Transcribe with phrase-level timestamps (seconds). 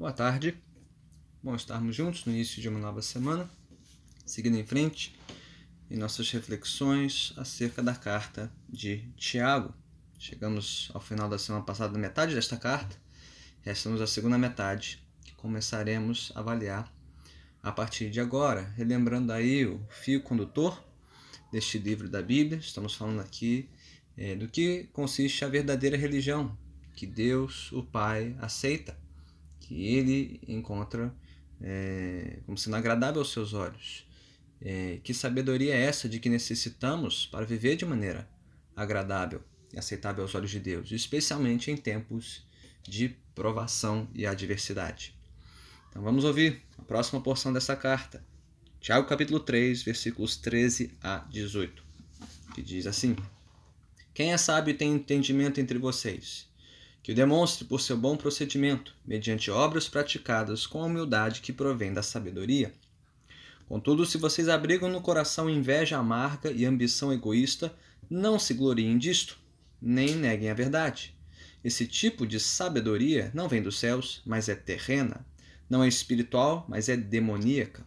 [0.00, 0.56] Boa tarde.
[1.42, 3.50] Bom estarmos juntos no início de uma nova semana,
[4.24, 5.14] seguindo em frente
[5.90, 9.74] em nossas reflexões acerca da carta de Tiago.
[10.18, 12.96] Chegamos ao final da semana passada, metade desta carta,
[13.60, 16.90] resta-nos a segunda metade, que começaremos a avaliar
[17.62, 20.82] a partir de agora, relembrando aí o fio condutor
[21.52, 22.58] deste livro da Bíblia.
[22.58, 23.68] Estamos falando aqui
[24.16, 26.56] é, do que consiste a verdadeira religião,
[26.96, 28.98] que Deus, o Pai, aceita,
[29.70, 31.14] que Ele encontra
[31.62, 34.04] é, como sendo agradável aos seus olhos.
[34.60, 38.28] É, que sabedoria é essa de que necessitamos para viver de maneira
[38.74, 39.40] agradável
[39.72, 42.44] e aceitável aos olhos de Deus, especialmente em tempos
[42.82, 45.14] de provação e adversidade.
[45.88, 48.24] Então vamos ouvir a próxima porção dessa carta.
[48.80, 51.80] Tiago capítulo 3, versículos 13 a 18,
[52.56, 53.14] que diz assim:
[54.12, 56.49] Quem é sábio tem entendimento entre vocês,
[57.02, 61.92] que o demonstre por seu bom procedimento, mediante obras praticadas com a humildade que provém
[61.92, 62.72] da sabedoria.
[63.66, 67.74] Contudo, se vocês abrigam no coração inveja amarga e ambição egoísta,
[68.08, 69.38] não se gloriem disto,
[69.80, 71.14] nem neguem a verdade.
[71.62, 75.24] Esse tipo de sabedoria não vem dos céus, mas é terrena,
[75.68, 77.86] não é espiritual, mas é demoníaca.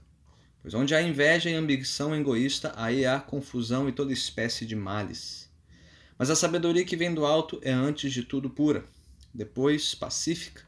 [0.61, 5.49] Pois onde há inveja e ambição egoísta, aí há confusão e toda espécie de males.
[6.17, 8.85] Mas a sabedoria que vem do alto é antes de tudo pura,
[9.33, 10.61] depois pacífica,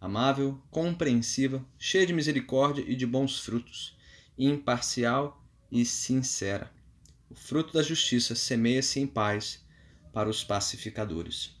[0.00, 3.96] amável, compreensiva, cheia de misericórdia e de bons frutos,
[4.36, 6.70] imparcial e sincera.
[7.28, 9.64] O fruto da justiça semeia-se em paz
[10.12, 11.54] para os pacificadores.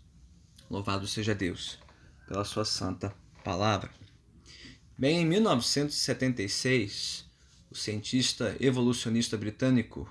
[0.68, 1.78] Louvado seja Deus
[2.26, 3.90] pela sua santa palavra.
[4.96, 7.24] Bem, em 1976,
[7.70, 10.08] o cientista evolucionista britânico,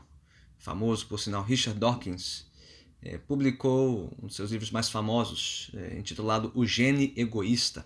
[0.58, 2.49] famoso por sinal Richard Dawkins,
[3.02, 7.86] é, publicou um dos seus livros mais famosos, é, intitulado O Gene Egoísta,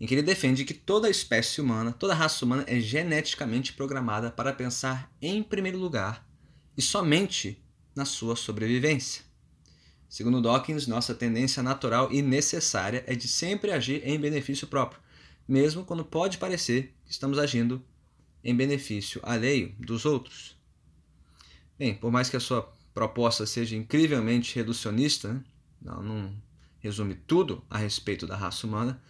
[0.00, 4.52] em que ele defende que toda espécie humana, toda raça humana é geneticamente programada para
[4.52, 6.26] pensar em primeiro lugar
[6.76, 7.62] e somente
[7.94, 9.22] na sua sobrevivência.
[10.08, 15.00] Segundo Dawkins, nossa tendência natural e necessária é de sempre agir em benefício próprio,
[15.46, 17.84] mesmo quando pode parecer que estamos agindo
[18.42, 20.56] em benefício alheio dos outros.
[21.78, 25.42] Bem, por mais que a sua proposta seja incrivelmente reducionista, né?
[25.80, 26.42] não, não
[26.80, 29.00] resume tudo a respeito da raça humana,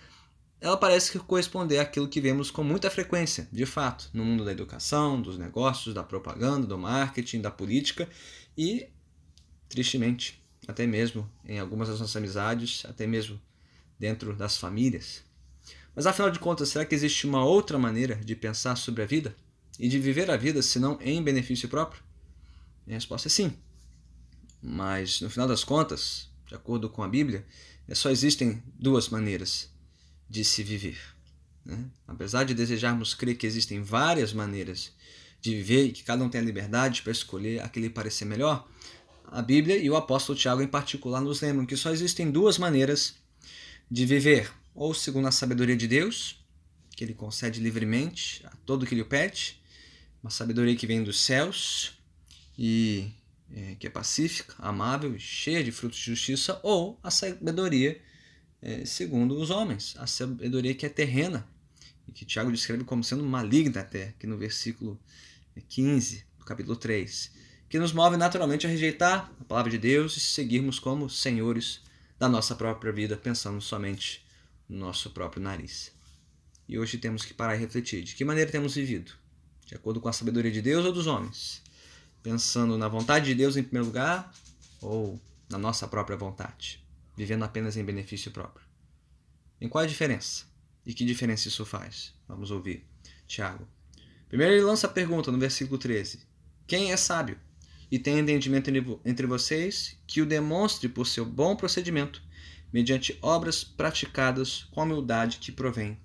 [0.60, 5.20] ela parece corresponder àquilo que vemos com muita frequência, de fato, no mundo da educação,
[5.20, 8.08] dos negócios, da propaganda, do marketing, da política
[8.56, 8.86] e,
[9.68, 13.40] tristemente, até mesmo em algumas das nossas amizades, até mesmo
[13.98, 15.24] dentro das famílias.
[15.96, 19.34] Mas afinal de contas, será que existe uma outra maneira de pensar sobre a vida
[19.80, 22.04] e de viver a vida senão em benefício próprio?
[22.88, 23.52] a resposta é sim.
[24.62, 27.46] Mas no final das contas, de acordo com a Bíblia,
[27.88, 29.70] é só existem duas maneiras
[30.28, 30.98] de se viver.
[31.64, 31.86] Né?
[32.06, 34.92] Apesar de desejarmos crer que existem várias maneiras
[35.40, 38.24] de viver e que cada um tem a liberdade para escolher a que lhe parecer
[38.24, 38.68] melhor,
[39.26, 43.14] a Bíblia e o apóstolo Tiago em particular nos lembram que só existem duas maneiras
[43.90, 46.42] de viver ou segundo a sabedoria de Deus,
[46.96, 49.60] que ele concede livremente a todo que lhe pede,
[50.22, 51.98] uma sabedoria que vem dos céus
[52.58, 53.10] e
[53.54, 58.00] é, que é pacífica, amável, cheia de frutos de justiça, ou a sabedoria
[58.62, 61.46] é, segundo os homens, a sabedoria que é terrena,
[62.06, 65.00] e que Tiago descreve como sendo maligna até, aqui no versículo
[65.68, 67.32] 15 do capítulo 3,
[67.68, 71.80] que nos move naturalmente a rejeitar a palavra de Deus e seguirmos como senhores
[72.18, 74.24] da nossa própria vida, pensando somente
[74.68, 75.92] no nosso próprio nariz.
[76.68, 79.12] E hoje temos que parar e refletir: de que maneira temos vivido?
[79.64, 81.62] De acordo com a sabedoria de Deus ou dos homens?
[82.22, 84.32] Pensando na vontade de Deus em primeiro lugar
[84.80, 86.84] ou na nossa própria vontade?
[87.16, 88.66] Vivendo apenas em benefício próprio?
[89.60, 90.44] Em qual a diferença?
[90.84, 92.14] E que diferença isso faz?
[92.28, 92.86] Vamos ouvir.
[93.26, 93.66] Tiago.
[94.28, 96.20] Primeiro ele lança a pergunta no versículo 13:
[96.66, 97.38] Quem é sábio?
[97.90, 98.70] E tem entendimento
[99.04, 102.22] entre vocês que o demonstre por seu bom procedimento
[102.72, 105.98] mediante obras praticadas com a humildade que provém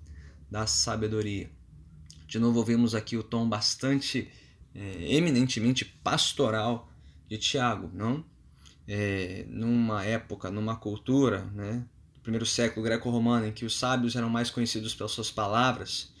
[0.50, 1.50] da sabedoria.
[2.26, 4.30] De novo, ouvimos aqui o tom bastante
[4.76, 6.90] é, eminentemente pastoral
[7.28, 8.24] de Tiago, não?
[8.86, 11.84] É, numa época, numa cultura, né,
[12.14, 16.12] do primeiro século greco-romano, em que os sábios eram mais conhecidos pelas suas palavras,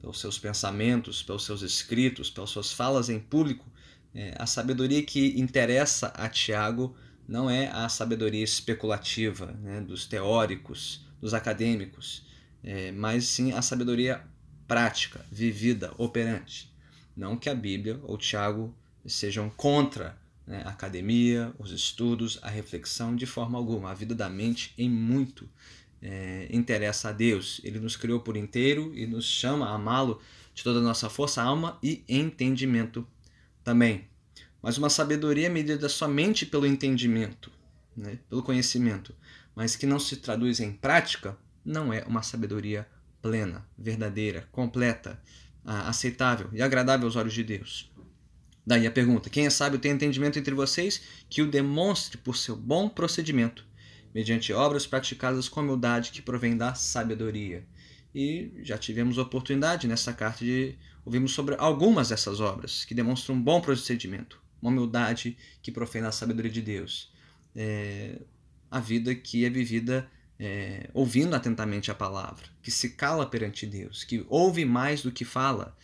[0.00, 3.66] pelos seus pensamentos, pelos seus escritos, pelas suas falas em público,
[4.14, 6.96] é, a sabedoria que interessa a Tiago
[7.26, 12.24] não é a sabedoria especulativa né, dos teóricos, dos acadêmicos,
[12.62, 14.22] é, mas sim a sabedoria
[14.68, 16.73] prática, vivida, operante.
[17.16, 18.74] Não que a Bíblia ou Tiago
[19.06, 23.90] sejam contra né, a academia, os estudos, a reflexão, de forma alguma.
[23.90, 25.48] A vida da mente em muito
[26.02, 27.60] é, interessa a Deus.
[27.64, 30.20] Ele nos criou por inteiro e nos chama a amá-lo
[30.54, 33.06] de toda a nossa força, alma e entendimento
[33.62, 34.06] também.
[34.62, 37.50] Mas uma sabedoria medida somente pelo entendimento,
[37.96, 39.14] né, pelo conhecimento,
[39.54, 42.86] mas que não se traduz em prática, não é uma sabedoria
[43.20, 45.20] plena, verdadeira, completa,
[45.64, 47.90] aceitável e agradável aos olhos de Deus.
[48.66, 52.56] Daí a pergunta: quem é sábio tem entendimento entre vocês, que o demonstre por seu
[52.56, 53.66] bom procedimento,
[54.14, 57.66] mediante obras praticadas com humildade que provém da sabedoria.
[58.14, 63.42] E já tivemos oportunidade nessa carta de ouvirmos sobre algumas dessas obras que demonstram um
[63.42, 67.12] bom procedimento, uma humildade que provém da sabedoria de Deus.
[67.56, 68.20] É,
[68.70, 70.08] a vida que é vivida
[70.38, 75.24] é, ouvindo atentamente a palavra, que se cala perante Deus, que ouve mais do que
[75.24, 75.76] fala,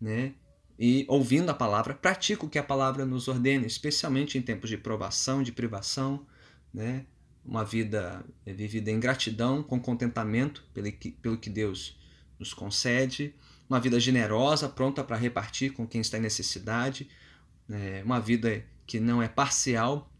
[0.00, 0.34] né?
[0.78, 4.76] E ouvindo a palavra, pratica o que a palavra nos ordena, especialmente em tempos de
[4.76, 6.24] provação, de privação,
[6.72, 7.04] né?
[7.44, 11.98] Uma vida é, vivida em gratidão, com contentamento pelo que, pelo que Deus
[12.38, 13.34] nos concede,
[13.68, 17.08] uma vida generosa, pronta para repartir com quem está em necessidade,
[17.68, 18.02] né?
[18.02, 20.10] uma vida que não é parcial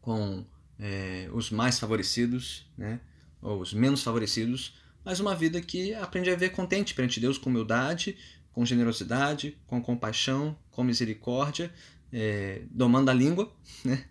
[0.00, 0.44] com
[0.78, 3.00] é, os mais favorecidos, né?
[3.40, 7.50] Ou os menos favorecidos, mas uma vida que aprende a ver contente perante Deus com
[7.50, 8.16] humildade,
[8.52, 11.72] com generosidade, com compaixão, com misericórdia,
[12.12, 13.52] é, domando a língua,
[13.84, 14.04] né?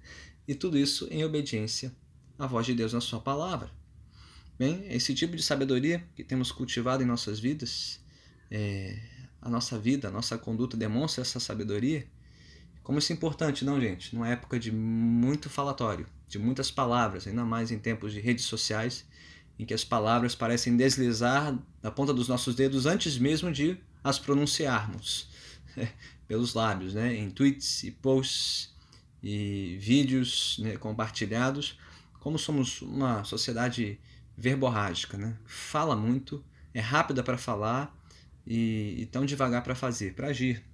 [0.47, 1.93] e tudo isso em obediência
[2.37, 3.69] à voz de Deus na Sua palavra.
[4.57, 7.99] Bem, esse tipo de sabedoria que temos cultivado em nossas vidas,
[8.51, 8.99] é,
[9.41, 12.05] a nossa vida, a nossa conduta demonstra essa sabedoria.
[12.89, 14.15] Como isso é importante, não, gente?
[14.15, 19.05] Numa época de muito falatório, de muitas palavras, ainda mais em tempos de redes sociais,
[19.59, 24.17] em que as palavras parecem deslizar da ponta dos nossos dedos antes mesmo de as
[24.17, 25.29] pronunciarmos
[26.27, 27.15] pelos lábios, né?
[27.15, 28.73] em tweets e posts
[29.21, 31.77] e vídeos né, compartilhados.
[32.19, 33.99] Como somos uma sociedade
[34.35, 35.37] verborrágica, né?
[35.45, 36.43] fala muito,
[36.73, 37.95] é rápida para falar
[38.47, 40.65] e, e tão devagar para fazer, para agir,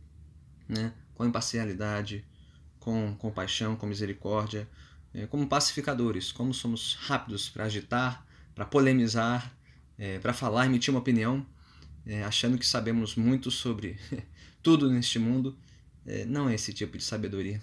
[0.66, 0.94] né?
[1.16, 2.24] Com imparcialidade,
[2.80, 4.70] com compaixão, com misericórdia,
[5.14, 9.56] é, como pacificadores, como somos rápidos para agitar, para polemizar,
[9.98, 11.46] é, para falar, emitir uma opinião,
[12.06, 13.98] é, achando que sabemos muito sobre
[14.62, 15.58] tudo neste mundo.
[16.28, 17.60] Não é esse tipo de sabedoria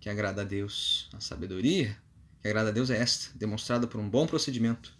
[0.00, 1.08] que agrada a Deus.
[1.12, 1.96] A sabedoria
[2.42, 4.92] que agrada a Deus é esta, demonstrada por um bom procedimento,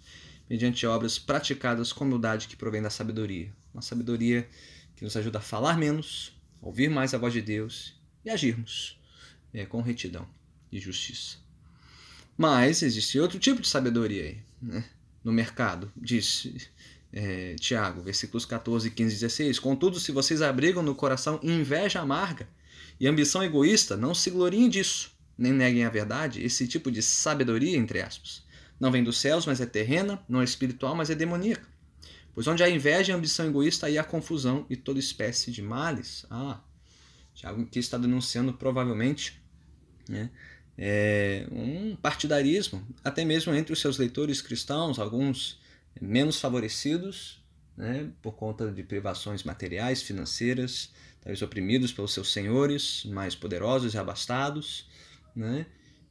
[0.49, 3.53] mediante obras praticadas com humildade que provém da sabedoria.
[3.75, 4.49] Uma sabedoria
[4.95, 7.95] que nos ajuda a falar menos, ouvir mais a voz de Deus
[8.25, 8.99] e agirmos
[9.53, 10.27] é, com retidão
[10.71, 11.39] e justiça.
[12.37, 14.85] Mas existe outro tipo de sabedoria aí, né?
[15.25, 16.71] no mercado, diz
[17.13, 19.59] é, Tiago, versículos 14, 15 e 16.
[19.59, 22.49] Contudo, se vocês abrigam no coração inveja amarga
[23.01, 27.77] e ambição egoísta, não se gloriem disso, nem neguem a verdade, esse tipo de sabedoria,
[27.77, 28.45] entre aspas.
[28.79, 31.67] Não vem dos céus, mas é terrena, não é espiritual, mas é demoníaca.
[32.37, 36.27] Pois onde há inveja e ambição egoísta, aí há confusão e toda espécie de males.
[36.29, 36.61] Ah,
[37.33, 39.41] Tiago aqui está denunciando provavelmente
[40.07, 40.29] né,
[40.77, 45.59] é, um partidarismo, até mesmo entre os seus leitores cristãos, alguns
[45.99, 47.43] menos favorecidos
[47.75, 50.93] né, por conta de privações materiais, financeiras,
[51.23, 54.87] talvez oprimidos pelos seus senhores mais poderosos e abastados,
[55.35, 55.65] né,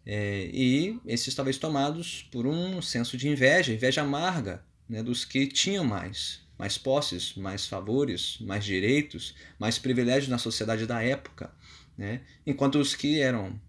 [0.03, 5.48] é, e esses talvez tomados por um senso de inveja, inveja amarga né, dos que
[5.48, 11.51] tinham mais, mais posses, mais favores, mais direitos, mais privilégios na sociedade da época,
[11.98, 13.60] né, enquanto os que eram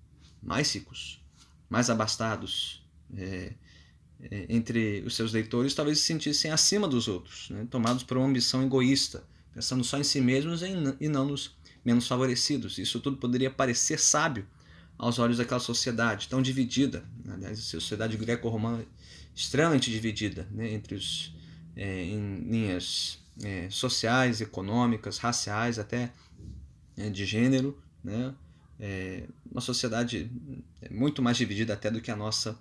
[0.43, 1.21] mais ricos,
[1.69, 2.85] mais abastados
[3.17, 3.53] é,
[4.31, 7.67] é, entre os seus leitores talvez se sentissem acima dos outros, né?
[7.71, 12.79] tomados por uma ambição egoísta, pensando só em si mesmos e não nos menos favorecidos.
[12.79, 14.47] Isso tudo poderia parecer sábio
[14.99, 18.85] aos olhos daquela sociedade tão dividida, aliás, a sociedade greco-romana
[19.35, 20.73] extremamente dividida né?
[20.73, 21.35] entre os
[21.77, 26.11] é, em linhas é, sociais, econômicas, raciais, até
[26.97, 28.35] é, de gênero, né?
[28.81, 30.31] é, uma sociedade
[30.91, 32.59] muito mais dividida até do que a nossa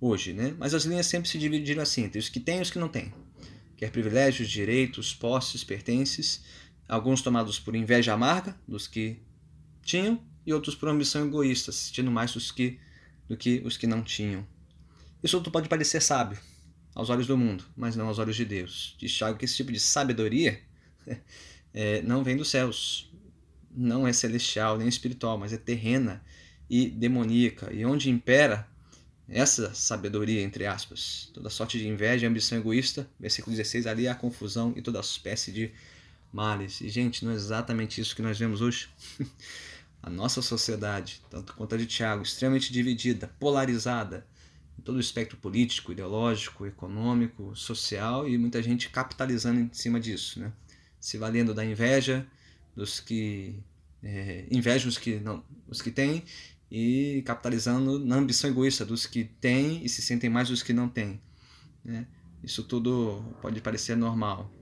[0.00, 0.54] hoje, né?
[0.58, 2.88] Mas as linhas sempre se dividiram assim, entre os que têm e os que não
[2.88, 3.12] têm.
[3.76, 6.42] Quer privilégios, direitos, posses, pertences,
[6.88, 9.18] alguns tomados por inveja amarga dos que
[9.82, 12.80] tinham e outros por ambição egoísta, sentindo mais os que,
[13.28, 14.46] do que os que não tinham.
[15.22, 16.38] Isso tudo pode parecer sábio
[16.94, 18.96] aos olhos do mundo, mas não aos olhos de Deus.
[18.98, 20.58] Diz Tiago que esse tipo de sabedoria
[21.74, 23.12] é, não vem dos céus,
[23.70, 26.24] não é celestial nem espiritual, mas é terrena
[26.68, 27.70] e demoníaca.
[27.70, 28.66] E onde impera
[29.28, 34.14] essa sabedoria, entre aspas, toda sorte de inveja e ambição egoísta, versículo 16, ali há
[34.14, 35.72] confusão e toda espécie de
[36.32, 36.80] males.
[36.80, 38.88] E, gente, não é exatamente isso que nós vemos hoje?
[40.02, 44.26] a nossa sociedade, tanto quanto a de Tiago, extremamente dividida, polarizada,
[44.78, 50.40] em todo o espectro político, ideológico, econômico, social e muita gente capitalizando em cima disso,
[50.40, 50.52] né?
[51.00, 52.26] se valendo da inveja
[52.74, 53.58] dos que
[54.02, 56.22] é, invejam os que não os que têm
[56.70, 60.88] e capitalizando na ambição egoísta dos que têm e se sentem mais dos que não
[60.88, 61.20] têm.
[61.84, 62.06] Né?
[62.42, 64.52] Isso tudo pode parecer normal,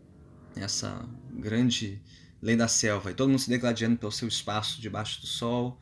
[0.55, 2.00] essa grande
[2.47, 5.81] lei da selva, e todo mundo se degladiando pelo seu espaço debaixo do sol,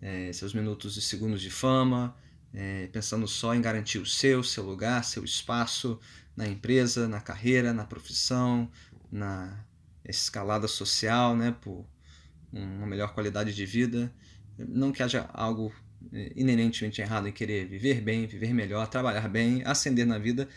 [0.00, 2.16] é, seus minutos e segundos de fama,
[2.52, 5.98] é, pensando só em garantir o seu, seu lugar, seu espaço
[6.36, 8.70] na empresa, na carreira, na profissão,
[9.10, 9.66] na
[10.04, 11.84] escalada social, né, por
[12.52, 14.14] uma melhor qualidade de vida.
[14.56, 15.74] Não que haja algo
[16.12, 20.48] é, inerentemente errado em querer viver bem, viver melhor, trabalhar bem, ascender na vida,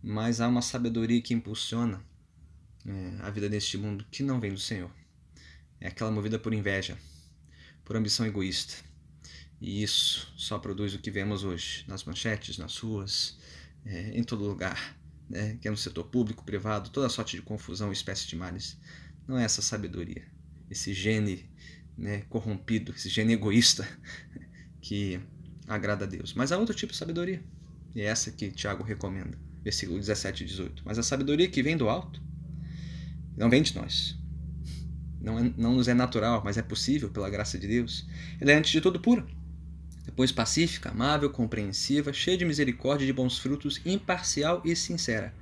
[0.00, 2.00] mas há uma sabedoria que impulsiona
[2.86, 4.99] é, a vida neste mundo que não vem do Senhor.
[5.80, 6.98] É aquela movida por inveja,
[7.84, 8.74] por ambição egoísta.
[9.60, 13.38] E isso só produz o que vemos hoje nas manchetes, nas ruas,
[13.84, 14.96] é, em todo lugar,
[15.28, 15.58] né?
[15.60, 18.78] que é no setor público, privado, toda sorte de confusão, espécie de males.
[19.26, 20.26] Não é essa sabedoria,
[20.70, 21.48] esse gene
[21.96, 23.86] né, corrompido, esse gene egoísta
[24.80, 25.20] que
[25.68, 26.34] agrada a Deus.
[26.34, 27.42] Mas há outro tipo de sabedoria,
[27.94, 30.82] e é essa que Tiago recomenda versículo 17 e 18.
[30.84, 32.20] Mas a sabedoria que vem do alto
[33.36, 34.18] não vem de nós.
[35.20, 38.06] Não, é, não nos é natural, mas é possível pela graça de Deus.
[38.40, 39.26] Ela é antes de tudo pura.
[40.04, 45.34] Depois pacífica, amável, compreensiva, cheia de misericórdia e de bons frutos, imparcial e sincera.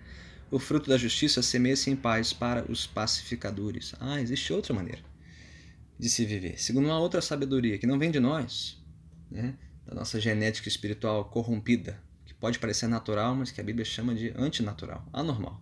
[0.50, 3.94] O fruto da justiça semeia-se em paz para os pacificadores.
[4.00, 5.00] Ah, existe outra maneira
[5.98, 8.80] de se viver, segundo uma outra sabedoria que não vem de nós,
[9.28, 9.56] né?
[9.84, 12.00] da nossa genética espiritual corrompida,
[12.40, 15.60] pode parecer natural, mas que a Bíblia chama de antinatural, anormal.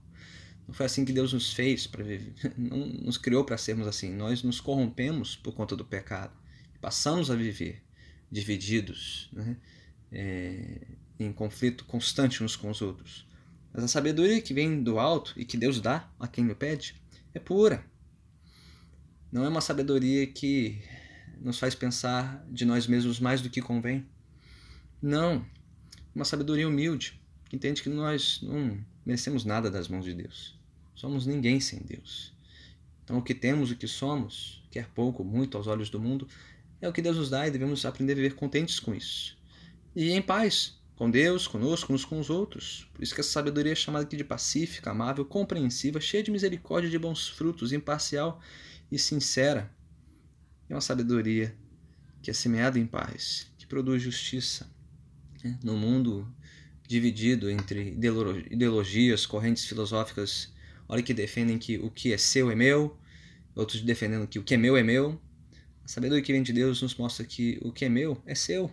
[0.66, 4.12] Não foi assim que Deus nos fez para viver, não nos criou para sermos assim.
[4.12, 6.36] Nós nos corrompemos por conta do pecado,
[6.80, 7.82] passamos a viver
[8.30, 9.56] divididos, né?
[10.10, 10.80] é,
[11.18, 13.26] em conflito constante uns com os outros.
[13.72, 17.00] Mas a sabedoria que vem do alto e que Deus dá a quem lhe pede
[17.34, 17.84] é pura.
[19.30, 20.82] Não é uma sabedoria que
[21.40, 24.06] nos faz pensar de nós mesmos mais do que convém.
[25.00, 25.44] Não,
[26.14, 30.58] uma sabedoria humilde, que entende que nós não merecemos nada das mãos de Deus.
[30.94, 32.32] Somos ninguém sem Deus.
[33.04, 36.26] Então, o que temos, o que somos, quer pouco ou muito aos olhos do mundo,
[36.80, 39.36] é o que Deus nos dá e devemos aprender a viver contentes com isso.
[39.94, 42.88] E em paz, com Deus, conosco, uns com os outros.
[42.92, 46.90] Por isso que essa sabedoria é chamada aqui de pacífica, amável, compreensiva, cheia de misericórdia
[46.90, 48.40] de bons frutos, imparcial
[48.90, 49.70] e sincera.
[50.68, 51.54] É uma sabedoria
[52.22, 54.68] que é semeada em paz, que produz justiça,
[55.44, 55.58] né?
[55.62, 56.26] no mundo
[56.86, 57.90] dividido entre
[58.50, 60.52] ideologias, correntes filosóficas,
[60.88, 62.96] olha que defendem que o que é seu é meu,
[63.54, 65.20] outros defendendo que o que é meu é meu.
[65.84, 68.70] A sabedoria que vem de Deus nos mostra que o que é meu é seu.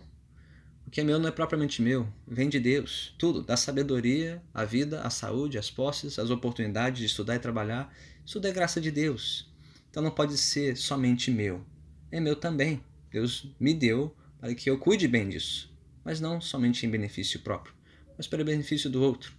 [0.86, 3.14] O que é meu não é propriamente meu, vem de Deus.
[3.18, 7.92] Tudo, da sabedoria, a vida, a saúde, as posses, as oportunidades de estudar e trabalhar,
[8.24, 9.50] isso é graça de Deus.
[9.90, 11.64] Então não pode ser somente meu,
[12.10, 12.82] é meu também.
[13.10, 17.73] Deus me deu para que eu cuide bem disso mas não somente em benefício próprio,
[18.16, 19.32] mas para o benefício do outro.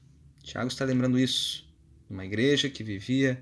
[0.44, 1.68] Tiago está lembrando isso,
[2.10, 3.42] uma igreja que vivia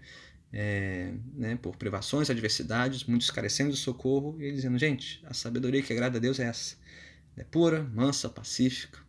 [0.52, 5.82] é, né, por privações, adversidades, muitos carecendo de socorro, e ele dizendo: gente, a sabedoria
[5.82, 6.78] que agrada a Deus é essa.
[7.36, 9.00] É pura, mansa, pacífica,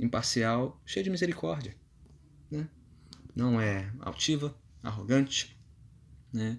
[0.00, 1.76] imparcial, cheia de misericórdia.
[2.50, 2.66] Né?
[3.36, 5.56] Não é altiva, arrogante,
[6.32, 6.58] né?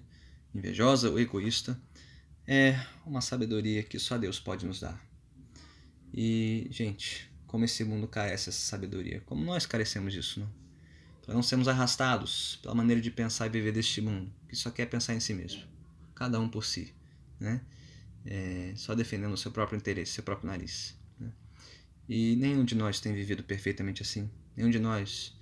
[0.54, 1.80] invejosa ou egoísta.
[2.46, 5.04] É uma sabedoria que só Deus pode nos dar.
[6.12, 10.50] E, gente, como esse mundo carece dessa sabedoria, como nós carecemos disso, não?
[11.22, 14.86] Para não sermos arrastados pela maneira de pensar e viver deste mundo, que só quer
[14.86, 15.62] pensar em si mesmo,
[16.16, 16.92] cada um por si,
[17.38, 17.60] né?
[18.26, 20.98] É, só defendendo o seu próprio interesse, seu próprio nariz.
[21.16, 21.30] Né?
[22.08, 24.28] E nenhum de nós tem vivido perfeitamente assim.
[24.56, 25.32] Nenhum de nós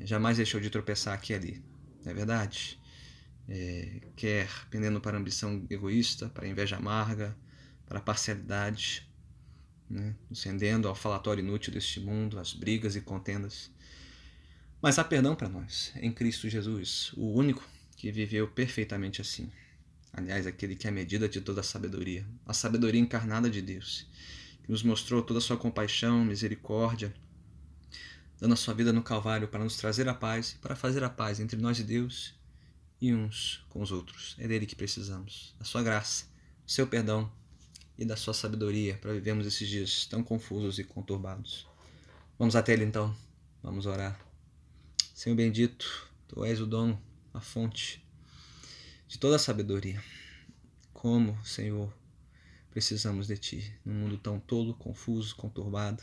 [0.00, 1.64] jamais deixou de tropeçar aqui e ali.
[2.04, 2.78] Não é verdade?
[3.48, 7.34] É, quer pendendo para a ambição egoísta, para a inveja amarga,
[7.86, 9.05] para a parcialidade,
[9.88, 10.14] né?
[10.84, 13.70] ao falatório inútil deste mundo, as brigas e contendas.
[14.80, 17.66] Mas há perdão para nós em Cristo Jesus, o único
[17.96, 19.50] que viveu perfeitamente assim.
[20.12, 24.06] Aliás, aquele que é a medida de toda a sabedoria, a sabedoria encarnada de Deus,
[24.62, 27.14] que nos mostrou toda a sua compaixão, misericórdia,
[28.38, 31.10] dando a sua vida no Calvário para nos trazer a paz e para fazer a
[31.10, 32.34] paz entre nós e Deus
[33.00, 34.36] e uns com os outros.
[34.38, 36.24] É dele que precisamos, da sua graça,
[36.64, 37.30] do seu perdão
[37.98, 41.66] e da sua sabedoria para vivermos esses dias tão confusos e conturbados.
[42.38, 43.16] Vamos até Ele então,
[43.62, 44.20] vamos orar.
[45.14, 47.00] Senhor bendito, Tu és o dono,
[47.32, 48.04] a fonte
[49.08, 50.02] de toda a sabedoria.
[50.92, 51.92] Como, Senhor,
[52.70, 56.02] precisamos de Ti num mundo tão tolo, confuso, conturbado.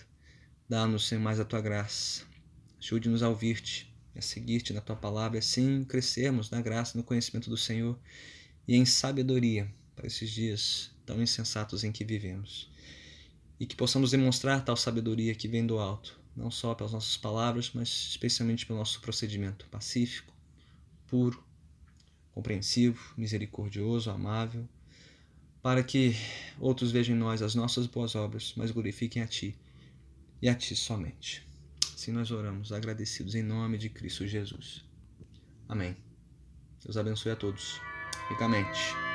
[0.68, 2.24] Dá-nos, Senhor, mais a tua graça.
[2.80, 7.58] Ajude-nos a ouvir-te a seguir-te na tua palavra, assim crescermos na graça no conhecimento do
[7.58, 7.98] Senhor
[8.68, 12.70] e em sabedoria para esses dias tão insensatos em que vivemos.
[13.60, 17.72] E que possamos demonstrar tal sabedoria que vem do alto, não só pelas nossas palavras,
[17.74, 20.34] mas especialmente pelo nosso procedimento pacífico,
[21.08, 21.44] puro,
[22.32, 24.68] compreensivo, misericordioso, amável,
[25.62, 26.16] para que
[26.60, 29.56] outros vejam em nós as nossas boas obras, mas glorifiquem a Ti
[30.42, 31.48] e a Ti somente.
[31.94, 34.84] Assim nós oramos, agradecidos em nome de Cristo Jesus.
[35.70, 35.96] Amém.
[36.84, 37.80] Deus abençoe a todos.
[38.28, 39.13] Fica a mente.